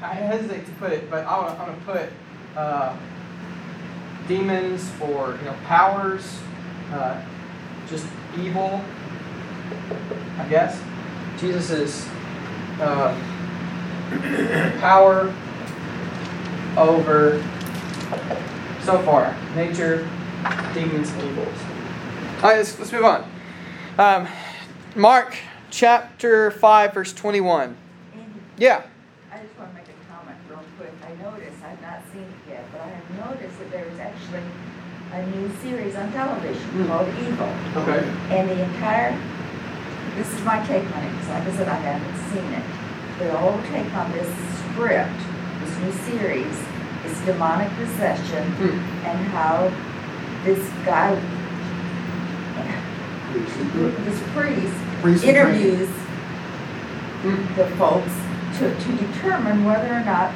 [0.00, 2.96] I hesitate to put it, but I want, I'm going to put uh,
[4.26, 6.38] demons or you know powers,
[6.90, 7.22] uh,
[7.86, 8.06] just
[8.38, 8.82] evil.
[10.38, 10.80] I guess
[11.38, 12.08] Jesus
[12.80, 13.14] uh,
[14.80, 15.34] power
[16.78, 17.44] over
[18.82, 20.08] so far nature,
[20.74, 21.58] demons, and evils.
[22.42, 23.30] All right, let's, let's move on.
[23.98, 24.28] Um,
[24.96, 25.36] Mark
[25.70, 27.76] chapter five, verse twenty-one.
[28.58, 28.82] Yeah.
[29.32, 30.92] I just want to make a comment real quick.
[31.02, 34.42] I noticed, I've not seen it yet, but I have noticed that there is actually
[35.12, 36.86] a new series on television Hmm.
[36.86, 37.52] called Evil.
[37.82, 38.06] Okay.
[38.36, 39.18] And the entire,
[40.16, 42.64] this is my take on it, because like I said, I haven't seen it.
[43.18, 44.28] The whole take on this
[44.72, 45.20] script,
[45.60, 46.56] this new series,
[47.04, 48.78] is demonic possession Hmm.
[49.06, 49.70] and how
[50.44, 51.14] this guy,
[54.04, 55.88] this priest, interviews
[57.56, 58.12] the folks
[58.58, 60.32] to, to determine whether or not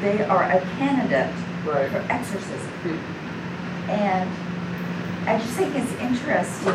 [0.00, 1.90] they are a candidate Right.
[1.90, 2.70] for exorcism.
[2.82, 3.90] Hmm.
[3.90, 6.74] And I just think it's interesting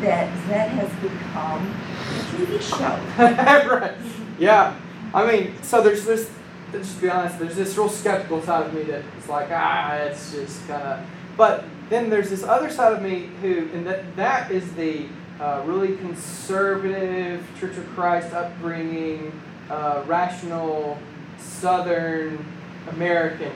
[0.00, 2.98] that that has become a TV show.
[3.78, 3.94] right.
[4.38, 4.74] Yeah.
[5.14, 6.30] I mean, so there's this.
[6.72, 9.94] Just to be honest, there's this real skeptical side of me that it's like, ah,
[9.94, 11.06] it's just kind of.
[11.36, 15.06] But then there's this other side of me who, and that that is the
[15.40, 19.32] uh, really conservative Church of Christ upbringing,
[19.70, 20.98] uh, rational
[21.38, 22.44] Southern
[22.90, 23.52] American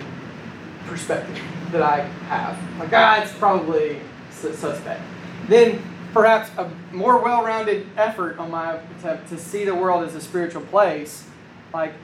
[0.87, 1.41] perspective
[1.71, 2.59] that I have.
[2.79, 3.99] Like, ah, it's probably
[4.31, 5.01] su- suspect.
[5.49, 10.21] Then perhaps a more well-rounded effort on my to, to see the world as a
[10.21, 11.25] spiritual place.
[11.73, 11.95] Like,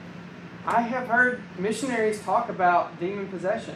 [0.65, 3.75] I have heard missionaries talk about demon possession.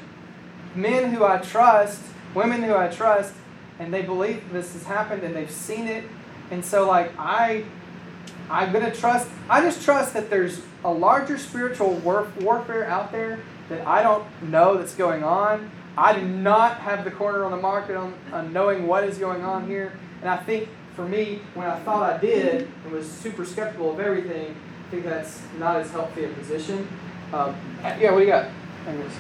[0.76, 2.02] Men who I trust,
[2.34, 3.34] women who I trust,
[3.80, 6.04] and they believe this has happened and they've seen it.
[6.52, 7.64] And so, like, I
[8.50, 9.28] I'm gonna trust.
[9.50, 14.26] I just trust that there's a larger spiritual war, warfare out there that I don't
[14.44, 15.72] know that's going on.
[15.98, 19.44] I do not have the corner on the market on, on knowing what is going
[19.44, 19.94] on here.
[20.22, 24.00] And I think for me, when I thought I did and was super skeptical of
[24.00, 24.56] everything,
[24.88, 26.88] I think that's not as healthy a position.
[27.32, 28.50] Um, yeah, what do you got?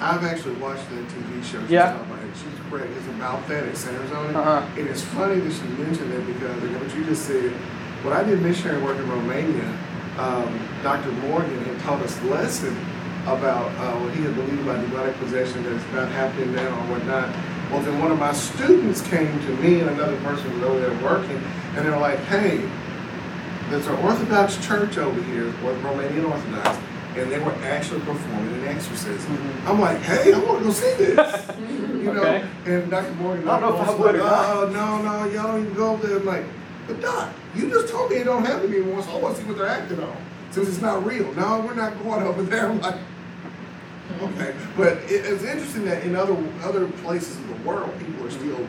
[0.01, 1.61] I've actually watched that TV show.
[1.61, 1.93] she's Yeah.
[1.93, 2.19] talking about.
[2.35, 2.89] She's correct.
[2.97, 3.77] It's about that.
[3.77, 4.35] Centers on it.
[4.35, 4.61] Uh-huh.
[4.77, 7.51] And it's funny that she mentioned that because know, what you just said.
[8.03, 9.63] When I did missionary work in Romania,
[10.19, 11.11] um, Dr.
[11.27, 12.75] Morgan had taught us a lesson
[13.25, 17.29] about uh, what he had believed about demonic possession that's not happening now or whatnot.
[17.71, 20.93] Well, then one of my students came to me and another person was over there
[21.01, 21.41] working,
[21.77, 22.59] and they're like, "Hey,
[23.69, 26.77] there's an Orthodox church over here, or Romanian Orthodox,
[27.17, 29.69] and they were actually performing an exorcism." Mhm.
[29.69, 32.43] I'm like, "Hey, I want to go see this." you know, Okay.
[32.65, 33.11] and Dr.
[33.13, 34.21] Morgan, I don't know if I would like.
[34.25, 36.17] Oh, no, no, y'all don't even go up there.
[36.17, 36.43] I'm like,
[36.87, 39.35] but Doc, you just told me it don't have to be one, so I want
[39.37, 40.15] to see what they're acting on.
[40.51, 41.31] Since it's not real.
[41.33, 42.69] No, we're not going over there.
[42.69, 42.95] I'm like,
[44.21, 44.53] okay.
[44.75, 48.59] But it, it's interesting that in other other places in the world, people are still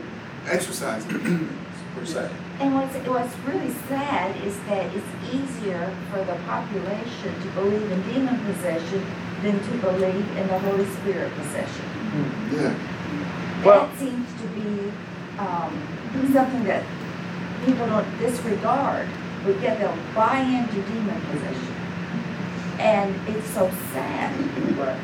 [0.49, 1.49] exorcising
[1.95, 2.31] per se.
[2.61, 8.03] And what's, what's really sad is that it's easier for the population to believe in
[8.13, 9.05] demon possession
[9.43, 11.85] than to believe in the Holy Spirit possession.
[12.53, 12.75] Yeah.
[13.65, 14.93] Well- That seems to be
[15.39, 15.73] um,
[16.33, 16.85] something that
[17.65, 19.09] people don't disregard,
[19.45, 21.75] but yet they'll buy into demon possession.
[22.79, 24.33] And it's so sad.
[24.77, 25.01] Right.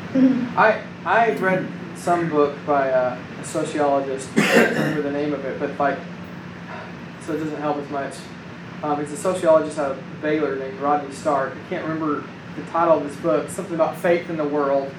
[0.57, 4.29] I I read some book by a, a sociologist.
[4.37, 5.97] I can't remember the name of it, but like,
[7.31, 8.13] so it doesn't help as much.
[8.83, 11.53] Um, it's a sociologist out of Baylor named Rodney Stark.
[11.53, 13.49] I can't remember the title of this book.
[13.49, 14.91] Something about faith in the world,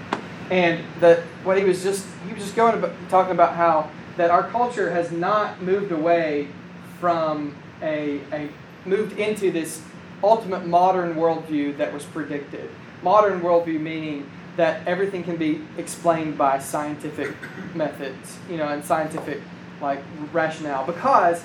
[0.50, 4.30] and that what he was just he was just going about talking about how that
[4.30, 6.48] our culture has not moved away
[7.00, 8.48] from a, a
[8.86, 9.82] moved into this
[10.22, 12.70] ultimate modern worldview that was predicted.
[13.02, 17.34] Modern worldview meaning that everything can be explained by scientific
[17.74, 19.40] methods, you know, and scientific
[19.80, 20.00] like
[20.32, 20.86] rationale.
[20.86, 21.42] Because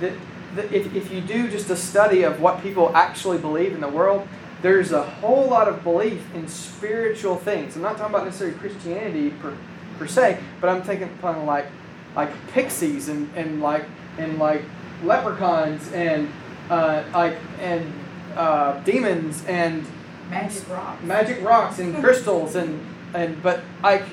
[0.00, 0.14] the,
[0.56, 4.26] if, if you do just a study of what people actually believe in the world,
[4.62, 7.76] there's a whole lot of belief in spiritual things.
[7.76, 9.56] I'm not talking about necessarily Christianity per,
[9.98, 11.66] per se, but I'm taking kind of like
[12.16, 13.84] like pixies and, and like
[14.18, 14.62] and like
[15.04, 16.28] leprechauns and
[16.68, 17.92] uh, like and
[18.36, 19.86] uh, demons and
[20.28, 21.02] Magic rock.
[21.02, 22.84] magic rocks and crystals and
[23.14, 24.04] and but like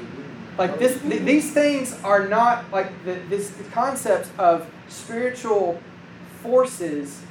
[0.58, 5.80] like this th- these things are not like the, this the concepts of spiritual
[6.42, 7.22] forces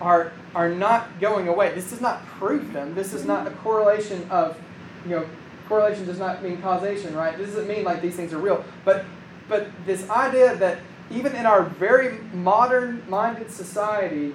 [0.00, 1.74] are are not going away.
[1.74, 4.58] This does not prove them this is not a correlation of
[5.04, 5.26] you know
[5.68, 7.36] correlation does not mean causation right?
[7.36, 8.64] This doesn't mean like these things are real.
[8.84, 9.04] But
[9.48, 10.78] but this idea that
[11.10, 14.34] even in our very modern minded society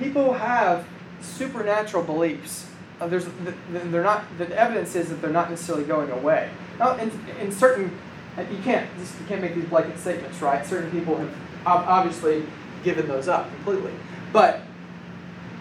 [0.00, 0.86] people have
[1.20, 2.66] supernatural beliefs.
[3.00, 3.26] Uh, there's
[3.70, 6.50] they're not the evidence is that they're not necessarily going away.
[6.78, 7.96] Now, in, in certain
[8.36, 10.64] uh, you can't you can't make these blanket statements, right?
[10.66, 12.44] Certain people have obviously
[12.82, 13.92] given those up completely,
[14.32, 14.62] but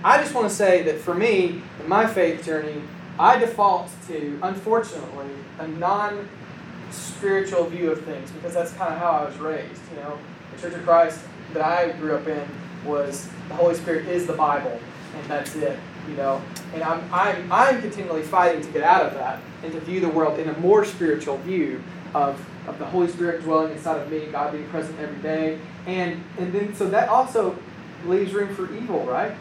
[0.03, 2.81] I just want to say that for me, in my faith journey,
[3.17, 5.29] I default to unfortunately
[5.59, 9.81] a non-spiritual view of things because that's kind of how I was raised.
[9.91, 10.17] You know,
[10.55, 11.19] the Church of Christ
[11.53, 12.47] that I grew up in
[12.85, 14.79] was the Holy Spirit is the Bible,
[15.15, 15.77] and that's it
[16.09, 16.41] you know.
[16.73, 20.09] And I'm, I'm, I'm continually fighting to get out of that and to view the
[20.09, 21.81] world in a more spiritual view
[22.13, 25.59] of, of the Holy Spirit dwelling inside of me, God being present every day.
[25.87, 27.57] And, and then, so that also
[28.05, 29.33] leaves room for evil, right?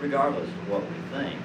[0.00, 1.40] Regardless of what we think,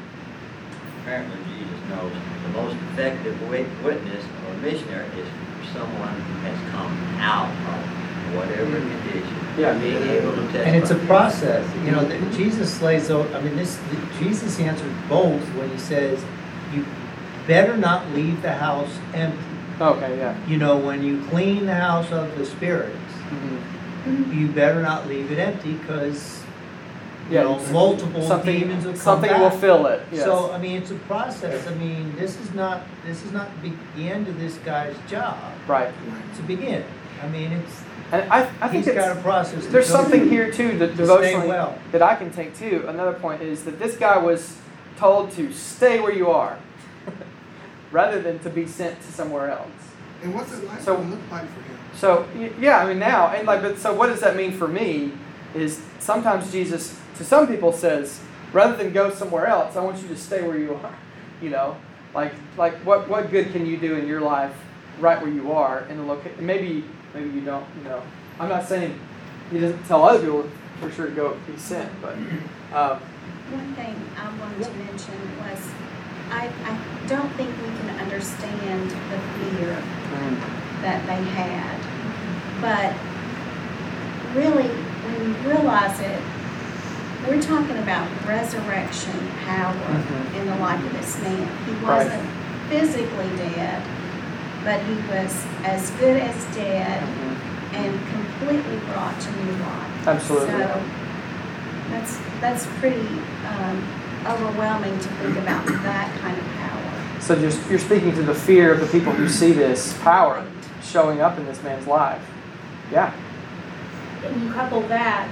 [1.02, 2.12] apparently Jesus knows
[2.43, 8.36] the most effective wit- witness or missionary is for someone who has come out of
[8.36, 9.02] whatever mm-hmm.
[9.04, 9.38] condition.
[9.58, 9.78] Yeah.
[9.78, 10.63] Being able to testify.
[10.63, 13.80] And it's a process, you know, that Jesus lays out, I mean, this,
[14.17, 16.24] Jesus answered both when he says,
[16.74, 16.86] you
[17.47, 19.43] better not leave the house empty.
[19.82, 20.48] Okay, yeah.
[20.48, 22.96] You know, when you clean the house of the spirits,
[23.32, 24.34] Mm-hmm.
[24.38, 26.44] you better not leave it empty because,
[27.30, 29.39] you know, multiple something, demons will come something back.
[29.39, 30.02] will fill it.
[30.12, 30.24] Yes.
[30.26, 31.65] So, I mean, it's a process.
[31.67, 35.38] I mean, this is not, this is not the end of this guy's job.
[35.67, 35.94] right.
[36.36, 36.84] To begin.
[37.24, 39.65] I mean, it's, And I, I think he's it's, got a process.
[39.67, 41.78] There's something here too that To devotionally well.
[41.91, 42.84] that I can take too.
[42.88, 44.58] Another point is that this guy was
[44.98, 46.58] told to stay where you are,
[47.91, 49.69] rather than to be sent to somewhere else.
[50.23, 51.77] And what's it like So- to look like for him?
[51.95, 52.25] So
[52.60, 55.12] yeah, I mean now and like, but so what does that mean for me?
[55.54, 58.21] Is sometimes Jesus to some people says,
[58.54, 60.95] rather than go somewhere else, I want you to stay where you are.
[61.41, 61.75] You know,
[62.15, 64.56] like like what what good can you do in your life
[64.99, 66.45] right where you are in the location?
[66.45, 67.65] Maybe maybe you don't.
[67.77, 68.01] You know,
[68.39, 68.97] I'm not saying
[69.51, 70.49] he doesn't tell other people
[70.80, 72.13] for sure to go be sent, but
[72.73, 72.99] um,
[73.51, 75.60] One thing I wanted to mention was,
[76.32, 79.76] I, I don't think we can understand the fear
[80.82, 81.78] that they had.
[82.62, 82.94] But
[84.36, 86.20] really, when you realize it,
[87.28, 89.13] we're talking about resurrection
[89.46, 90.39] power Mhm.
[90.39, 91.48] in the life of this man.
[91.67, 92.28] He wasn't
[92.70, 93.82] physically dead,
[94.63, 97.04] but he was as good as dead
[97.74, 100.08] and completely brought to new life.
[100.08, 100.50] Absolutely.
[100.50, 100.82] So
[101.91, 103.08] that's, that's pretty
[103.48, 103.84] um,
[104.25, 107.21] overwhelming to think about that kind of power.
[107.21, 110.45] so just you're speaking to the fear of the people who see this power
[110.84, 112.21] showing up in this man's life.
[112.91, 113.13] Yeah.
[114.23, 115.27] And you couple that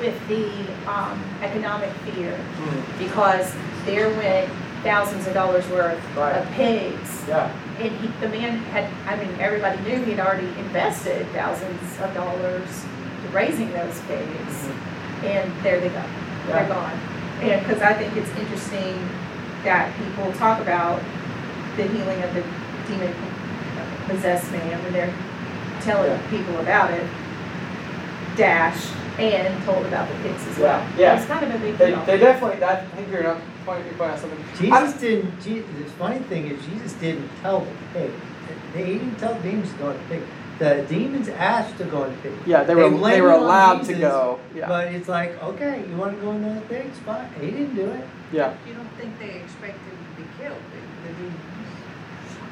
[0.00, 0.48] with the
[0.90, 2.38] um, economic fear,
[2.98, 4.50] because there went
[4.82, 6.32] thousands of dollars worth Right.
[6.36, 7.22] of pigs.
[7.28, 7.50] Yeah.
[7.78, 12.12] And he, the man had, I mean, everybody knew he had already invested thousands of
[12.14, 12.84] dollars
[13.22, 14.68] to raising those pigs.
[15.24, 16.46] And there they go, Yeah.
[16.46, 16.98] they're gone.
[17.52, 18.96] And, because I think it's interesting
[19.64, 21.00] that people talk about
[21.76, 22.42] the healing of the
[22.88, 23.12] demon
[24.06, 25.14] possessed man when they're
[25.80, 26.30] telling Yeah.
[26.30, 27.06] people about it,
[28.36, 28.86] dash,
[29.18, 30.80] and told about the pigs as well.
[30.96, 31.16] Yeah, yeah.
[31.16, 32.04] It's kind of a big They, deal.
[32.04, 32.64] they definitely.
[32.64, 34.72] I think you're not pointing, you're pointing out something.
[34.72, 38.10] I- Jesus didn't, Je- the funny thing is, Jesus didn't tell the pig.
[38.74, 40.22] They he didn't tell demons to go in the pig.
[40.58, 42.32] The demons asked to go in the pig.
[42.46, 44.38] Yeah, they were they blamed were it on allowed to go.
[44.54, 44.68] Yeah.
[44.68, 46.96] But it's like, okay, you want to go in the pigs?
[46.98, 47.28] Fine.
[47.40, 48.04] He didn't do it.
[48.32, 48.54] Yeah.
[48.66, 51.40] You don't think they expected to be killed the, the demons.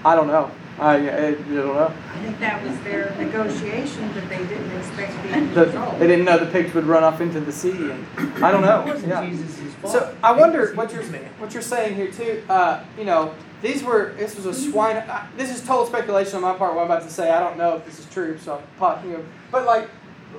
[0.05, 0.51] I don't know.
[0.81, 0.97] I, I,
[1.29, 1.95] I don't know.
[2.13, 5.99] I think that was their negotiation, but they didn't expect the end The, result.
[6.01, 8.07] they didn't know the pigs would run off into the sea, and
[8.43, 8.85] I don't It know.
[8.87, 9.29] wasn't Yeah.
[9.29, 9.93] Jesus' fault.
[9.93, 11.05] So I wonder what you're
[11.39, 12.43] what you're saying here too.
[12.49, 13.33] Uh, you know,
[13.63, 14.97] these were this was a swine.
[14.97, 16.75] Uh, this is total speculation on my part.
[16.75, 18.37] What I'm about to say, I don't know if this is true.
[18.37, 19.89] So I'm pot, you but like,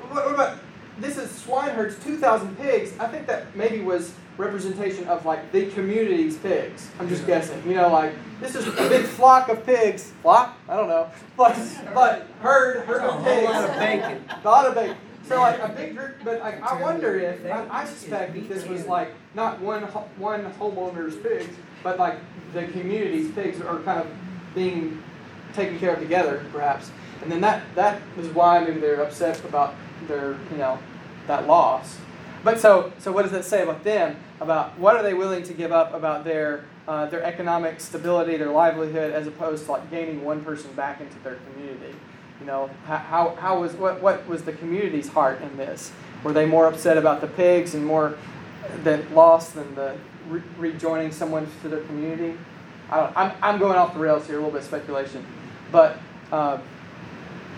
[0.10, 0.60] what, what about
[1.00, 2.94] this is swineherds, two thousand pigs.
[3.00, 6.90] I think that maybe was representation of like the community's pigs.
[7.00, 7.62] I'm just guessing.
[7.68, 10.12] You know, like this is a big flock of pigs.
[10.22, 10.58] Flock?
[10.68, 11.10] I don't know.
[11.38, 11.56] But
[11.94, 13.50] but herd herd That's of whole pigs.
[13.50, 14.26] lot of bacon.
[14.30, 14.98] A lot of bacon.
[15.26, 18.68] So like a big group, but like I wonder if I, I suspect that this
[18.68, 22.18] was like not one one homeowner's pigs, but like
[22.54, 24.08] the community's pigs are kind of
[24.54, 25.02] being
[25.54, 26.92] taken care of together, perhaps.
[27.22, 29.76] And then that that is why maybe they're upset about
[30.08, 30.78] their you know
[31.28, 31.98] that loss.
[32.44, 34.18] But so so what does that say about them?
[34.42, 38.52] About what are they willing to give up about their uh, their economic stability, their
[38.52, 41.96] livelihood, as opposed to like gaining one person back into their community?
[42.40, 45.92] You know, how, how, was what, what was the community's heart in this?
[46.24, 48.18] Were they more upset about the pigs and more
[48.84, 49.96] than lost than the
[50.28, 52.38] re- rejoining someone to their community?
[52.90, 55.26] I don't, I'm, I'm going off the rails here, a little bit of speculation,
[55.72, 55.98] but
[56.32, 56.60] uh,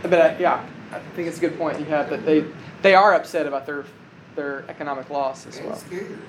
[0.04, 2.46] but I, yeah, I think it's a good point you have that they
[2.82, 3.86] they are upset about their
[4.36, 6.20] their economic loss as And well scared.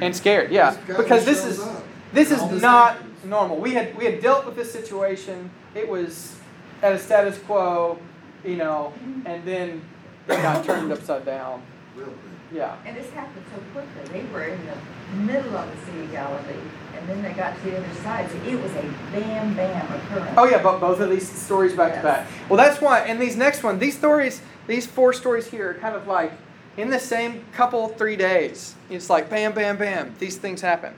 [0.00, 0.52] and scared.
[0.52, 1.82] Yeah, because this is up.
[2.12, 3.56] this is not normal.
[3.56, 5.50] We had we had dealt with this situation.
[5.74, 6.36] It was
[6.82, 7.98] at a status quo,
[8.44, 8.92] you know,
[9.24, 9.82] and then
[10.28, 11.62] it got turned upside down.
[11.94, 12.18] Real quick.
[12.52, 12.76] Yeah.
[12.84, 14.20] And this happened so quickly.
[14.20, 16.54] They were in the middle of the Sea of Galilee,
[16.96, 18.30] and then they got to the other side.
[18.30, 20.34] So it was a bam bam occurrence.
[20.36, 22.28] Oh yeah, but both of these stories back to back.
[22.48, 23.00] Well, that's why.
[23.00, 26.32] And these next one, these stories, these four stories here, are kind of like
[26.76, 28.74] in the same couple three days.
[28.90, 30.14] It's like bam, bam, bam.
[30.18, 30.94] These things happen.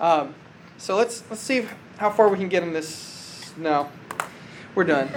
[0.00, 0.34] Um,
[0.76, 1.66] so let's let's see
[1.96, 3.52] how far we can get in this.
[3.56, 3.90] No,
[4.80, 5.08] we're done.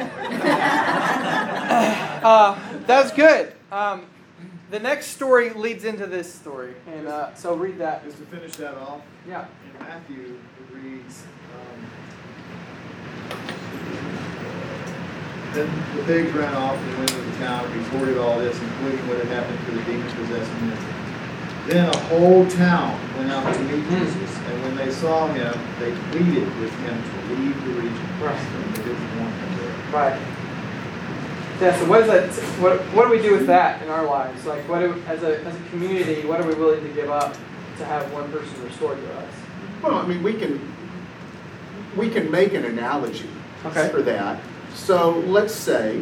[2.21, 3.53] uh, that was good.
[3.71, 4.05] Um,
[4.71, 8.03] the next story leads into this story, and uh, so read that.
[8.03, 9.45] Just to finish that off, Yeah.
[9.73, 11.23] in Matthew, it reads,
[11.55, 11.87] um,
[15.53, 19.07] Then the pigs ran off and went into the town, and reported all this, including
[19.07, 20.77] what had happened to the demon possessed man.
[21.67, 23.95] Then a whole town went out to meet Hmm.
[24.03, 28.07] Jesus, and when they saw him, they pleaded with him to leave the region.
[28.19, 28.35] Right.
[28.75, 29.52] They didn't want him.
[29.93, 30.19] Right.
[31.61, 31.77] Yeah.
[31.79, 32.29] So what is that?
[32.59, 34.43] What what do we do with that in our lives?
[34.45, 37.35] Like, what do, as a as a community, what are we willing to give up
[37.77, 39.33] to have one person restored to us?
[39.83, 40.59] Well, I mean, we can,
[41.97, 43.29] we can make an analogy
[43.65, 43.89] Okay.
[43.89, 44.41] for that.
[44.73, 46.01] So let's say,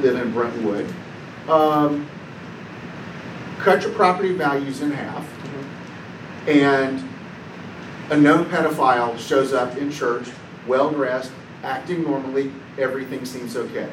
[0.00, 0.92] live in Brentwood,
[1.48, 2.08] um,
[3.58, 5.26] cut your property values in half,
[6.48, 7.06] and
[8.10, 10.28] a known pedophile shows up in church,
[10.66, 11.32] well dressed,
[11.64, 13.88] acting normally, everything seems okay.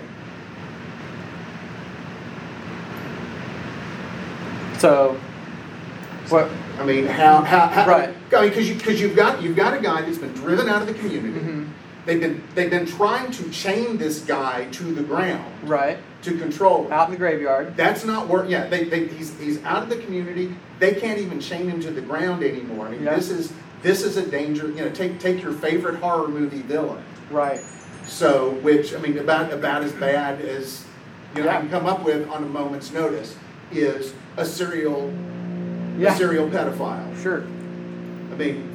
[4.78, 5.20] So,
[6.30, 6.50] what?
[6.80, 8.10] I mean, how, how, how Right.
[8.34, 10.82] I mean, because you, because you've got, you've got a guy that's been driven out
[10.82, 11.40] of the community.
[11.40, 11.68] mhm,
[12.06, 16.00] They've been, they've been trying to chain this guy to the ground Right.
[16.24, 16.92] to control him.
[16.94, 17.78] Out in the graveyard.
[17.78, 18.50] That's not work.
[18.50, 20.56] Yeah, they, they, he's, he's out of the community.
[20.80, 22.88] They can't even chain him to the ground anymore.
[22.88, 23.16] I mean, Yeah.
[23.16, 23.54] this is
[23.84, 24.68] this is a danger.
[24.70, 27.04] You know, take take your favorite horror movie villain.
[27.32, 27.62] Right.
[28.08, 30.84] So, which I mean, about about as bad as
[31.36, 31.60] you know I Yeah.
[31.62, 33.36] can come up with on a moment's notice
[33.72, 35.12] is a serial
[35.98, 36.14] Yeah.
[36.14, 37.22] a serial pedophile.
[37.22, 37.44] Sure.
[38.32, 38.70] I mean,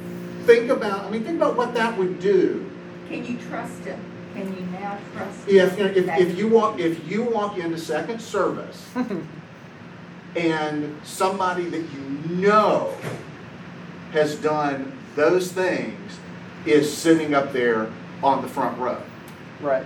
[0.45, 1.05] think about.
[1.05, 2.65] I mean, think about what that would do
[3.09, 3.99] Can you trust him?
[4.33, 6.09] Can you now trust if you know, him?
[6.09, 8.85] if, if you walk if you walk into second service
[10.35, 12.93] and somebody that you know
[14.13, 16.19] has done those things
[16.65, 17.89] is sitting up there
[18.23, 19.01] on the front row.
[19.61, 19.85] Right.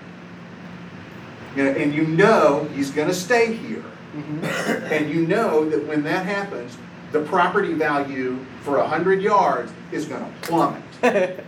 [1.55, 3.81] You know, and you know he's going to stay here.
[4.13, 4.43] hmm
[4.91, 6.77] And you know that when that happens,
[7.11, 10.83] the property value for a hundred yards is going to plummet.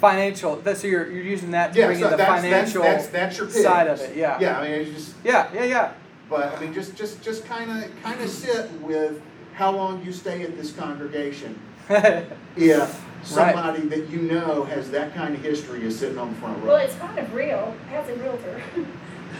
[0.00, 0.56] financial.
[0.56, 2.82] That's so you're you're using that to Yeah, bring so in the that's, that's, financial
[2.82, 3.56] that's, that's your pitch.
[3.62, 4.16] side of it.
[4.16, 4.38] Yeah.
[4.40, 5.48] Yeah, I mean, it's just, Yeah.
[5.54, 5.64] Yeah.
[5.64, 5.92] Yeah.
[6.28, 9.22] But I mean, just just just kind of kind of sit with
[9.54, 11.58] how long you stay at this congregation.
[12.56, 16.58] If somebody that you know has that kind of history is sitting on the front
[16.62, 16.68] row.
[16.68, 18.62] Well, it's kind of real as a realtor.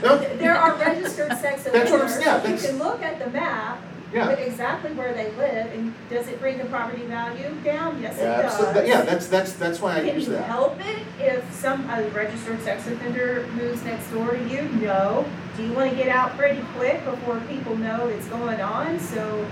[0.02, 2.24] No, There are registered sex That's what I'm- offenders.
[2.24, 3.78] yeah, You can look at the map,
[4.12, 4.28] Yeah.
[4.28, 8.00] with exactly where they live, and does it bring the property value down?
[8.02, 8.80] Yes, it Absolutely.
[8.80, 8.88] does.
[8.88, 12.60] Yeah, that's that's that's why I Can use you help it if some, a registered
[12.62, 14.62] sex offender moves next door to you?
[14.80, 15.24] No.
[15.56, 19.00] Do you wanna get out pretty quick before people know it's going on?
[19.00, 19.46] So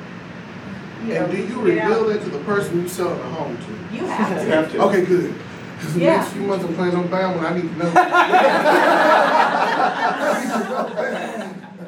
[1.02, 1.24] you know.
[1.24, 1.90] And do you get out.
[1.90, 3.96] reveal that to the person you sell the home to?
[3.96, 4.56] You have You to.
[4.56, 4.78] have to.
[4.82, 5.34] Okay, good.
[5.76, 6.16] Because the Yeah.
[6.16, 7.90] next few months I'm planning on buying one, I need to know.
[7.94, 7.96] I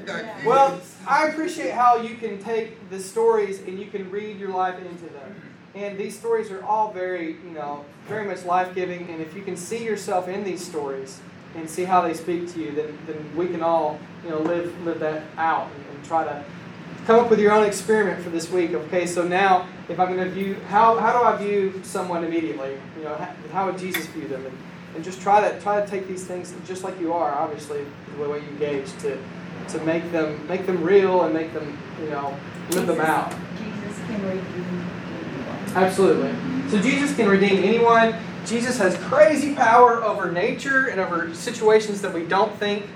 [0.05, 0.41] got kids.
[0.47, 4.77] Well, I appreciate how you can take the stories and you can read your life
[4.79, 5.43] into them.
[5.75, 9.09] And these stories are all very, you know, very much life giving.
[9.11, 11.21] And if you can see yourself in these stories
[11.55, 14.73] and see how they speak to you, then, then we can all, you know, live
[14.85, 16.45] live that out and, and try to
[17.07, 18.75] come up with your own experiment for this week.
[18.75, 22.77] Okay, so now if I'm going to view how, how do I view someone immediately?
[22.99, 24.45] You know, how, how would Jesus view them?
[24.45, 24.59] And,
[24.97, 27.85] and just try to try to take these things just like you are, obviously,
[28.19, 29.19] the way you engage to
[29.69, 32.37] to make them make them real and make them you know
[32.71, 33.31] live them out.
[33.59, 34.85] Jesus can redeem
[35.21, 35.85] anyone.
[35.85, 36.29] Absolutely.
[36.29, 36.71] Mm-hmm.
[36.71, 38.15] So Jesus can redeem anyone.
[38.47, 42.87] Jesus has crazy power over nature and over situations that we don't think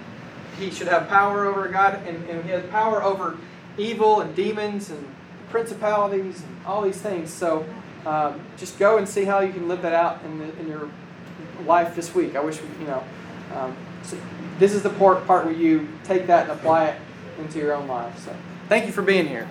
[0.59, 1.69] he should have power over.
[1.69, 3.37] God and, and he has power over
[3.81, 5.15] evil and demons and
[5.51, 7.33] principalities and all these things.
[7.33, 7.65] So
[8.07, 10.89] um, just go and see how you can live that out in, the, in your
[11.67, 12.37] life this week.
[12.37, 13.05] I wish we, you know.
[13.55, 14.17] Um, so
[14.59, 17.01] this is the part, part where you take that and apply it
[17.39, 18.19] into your own life.
[18.25, 18.35] So
[18.69, 19.49] thank you for being here.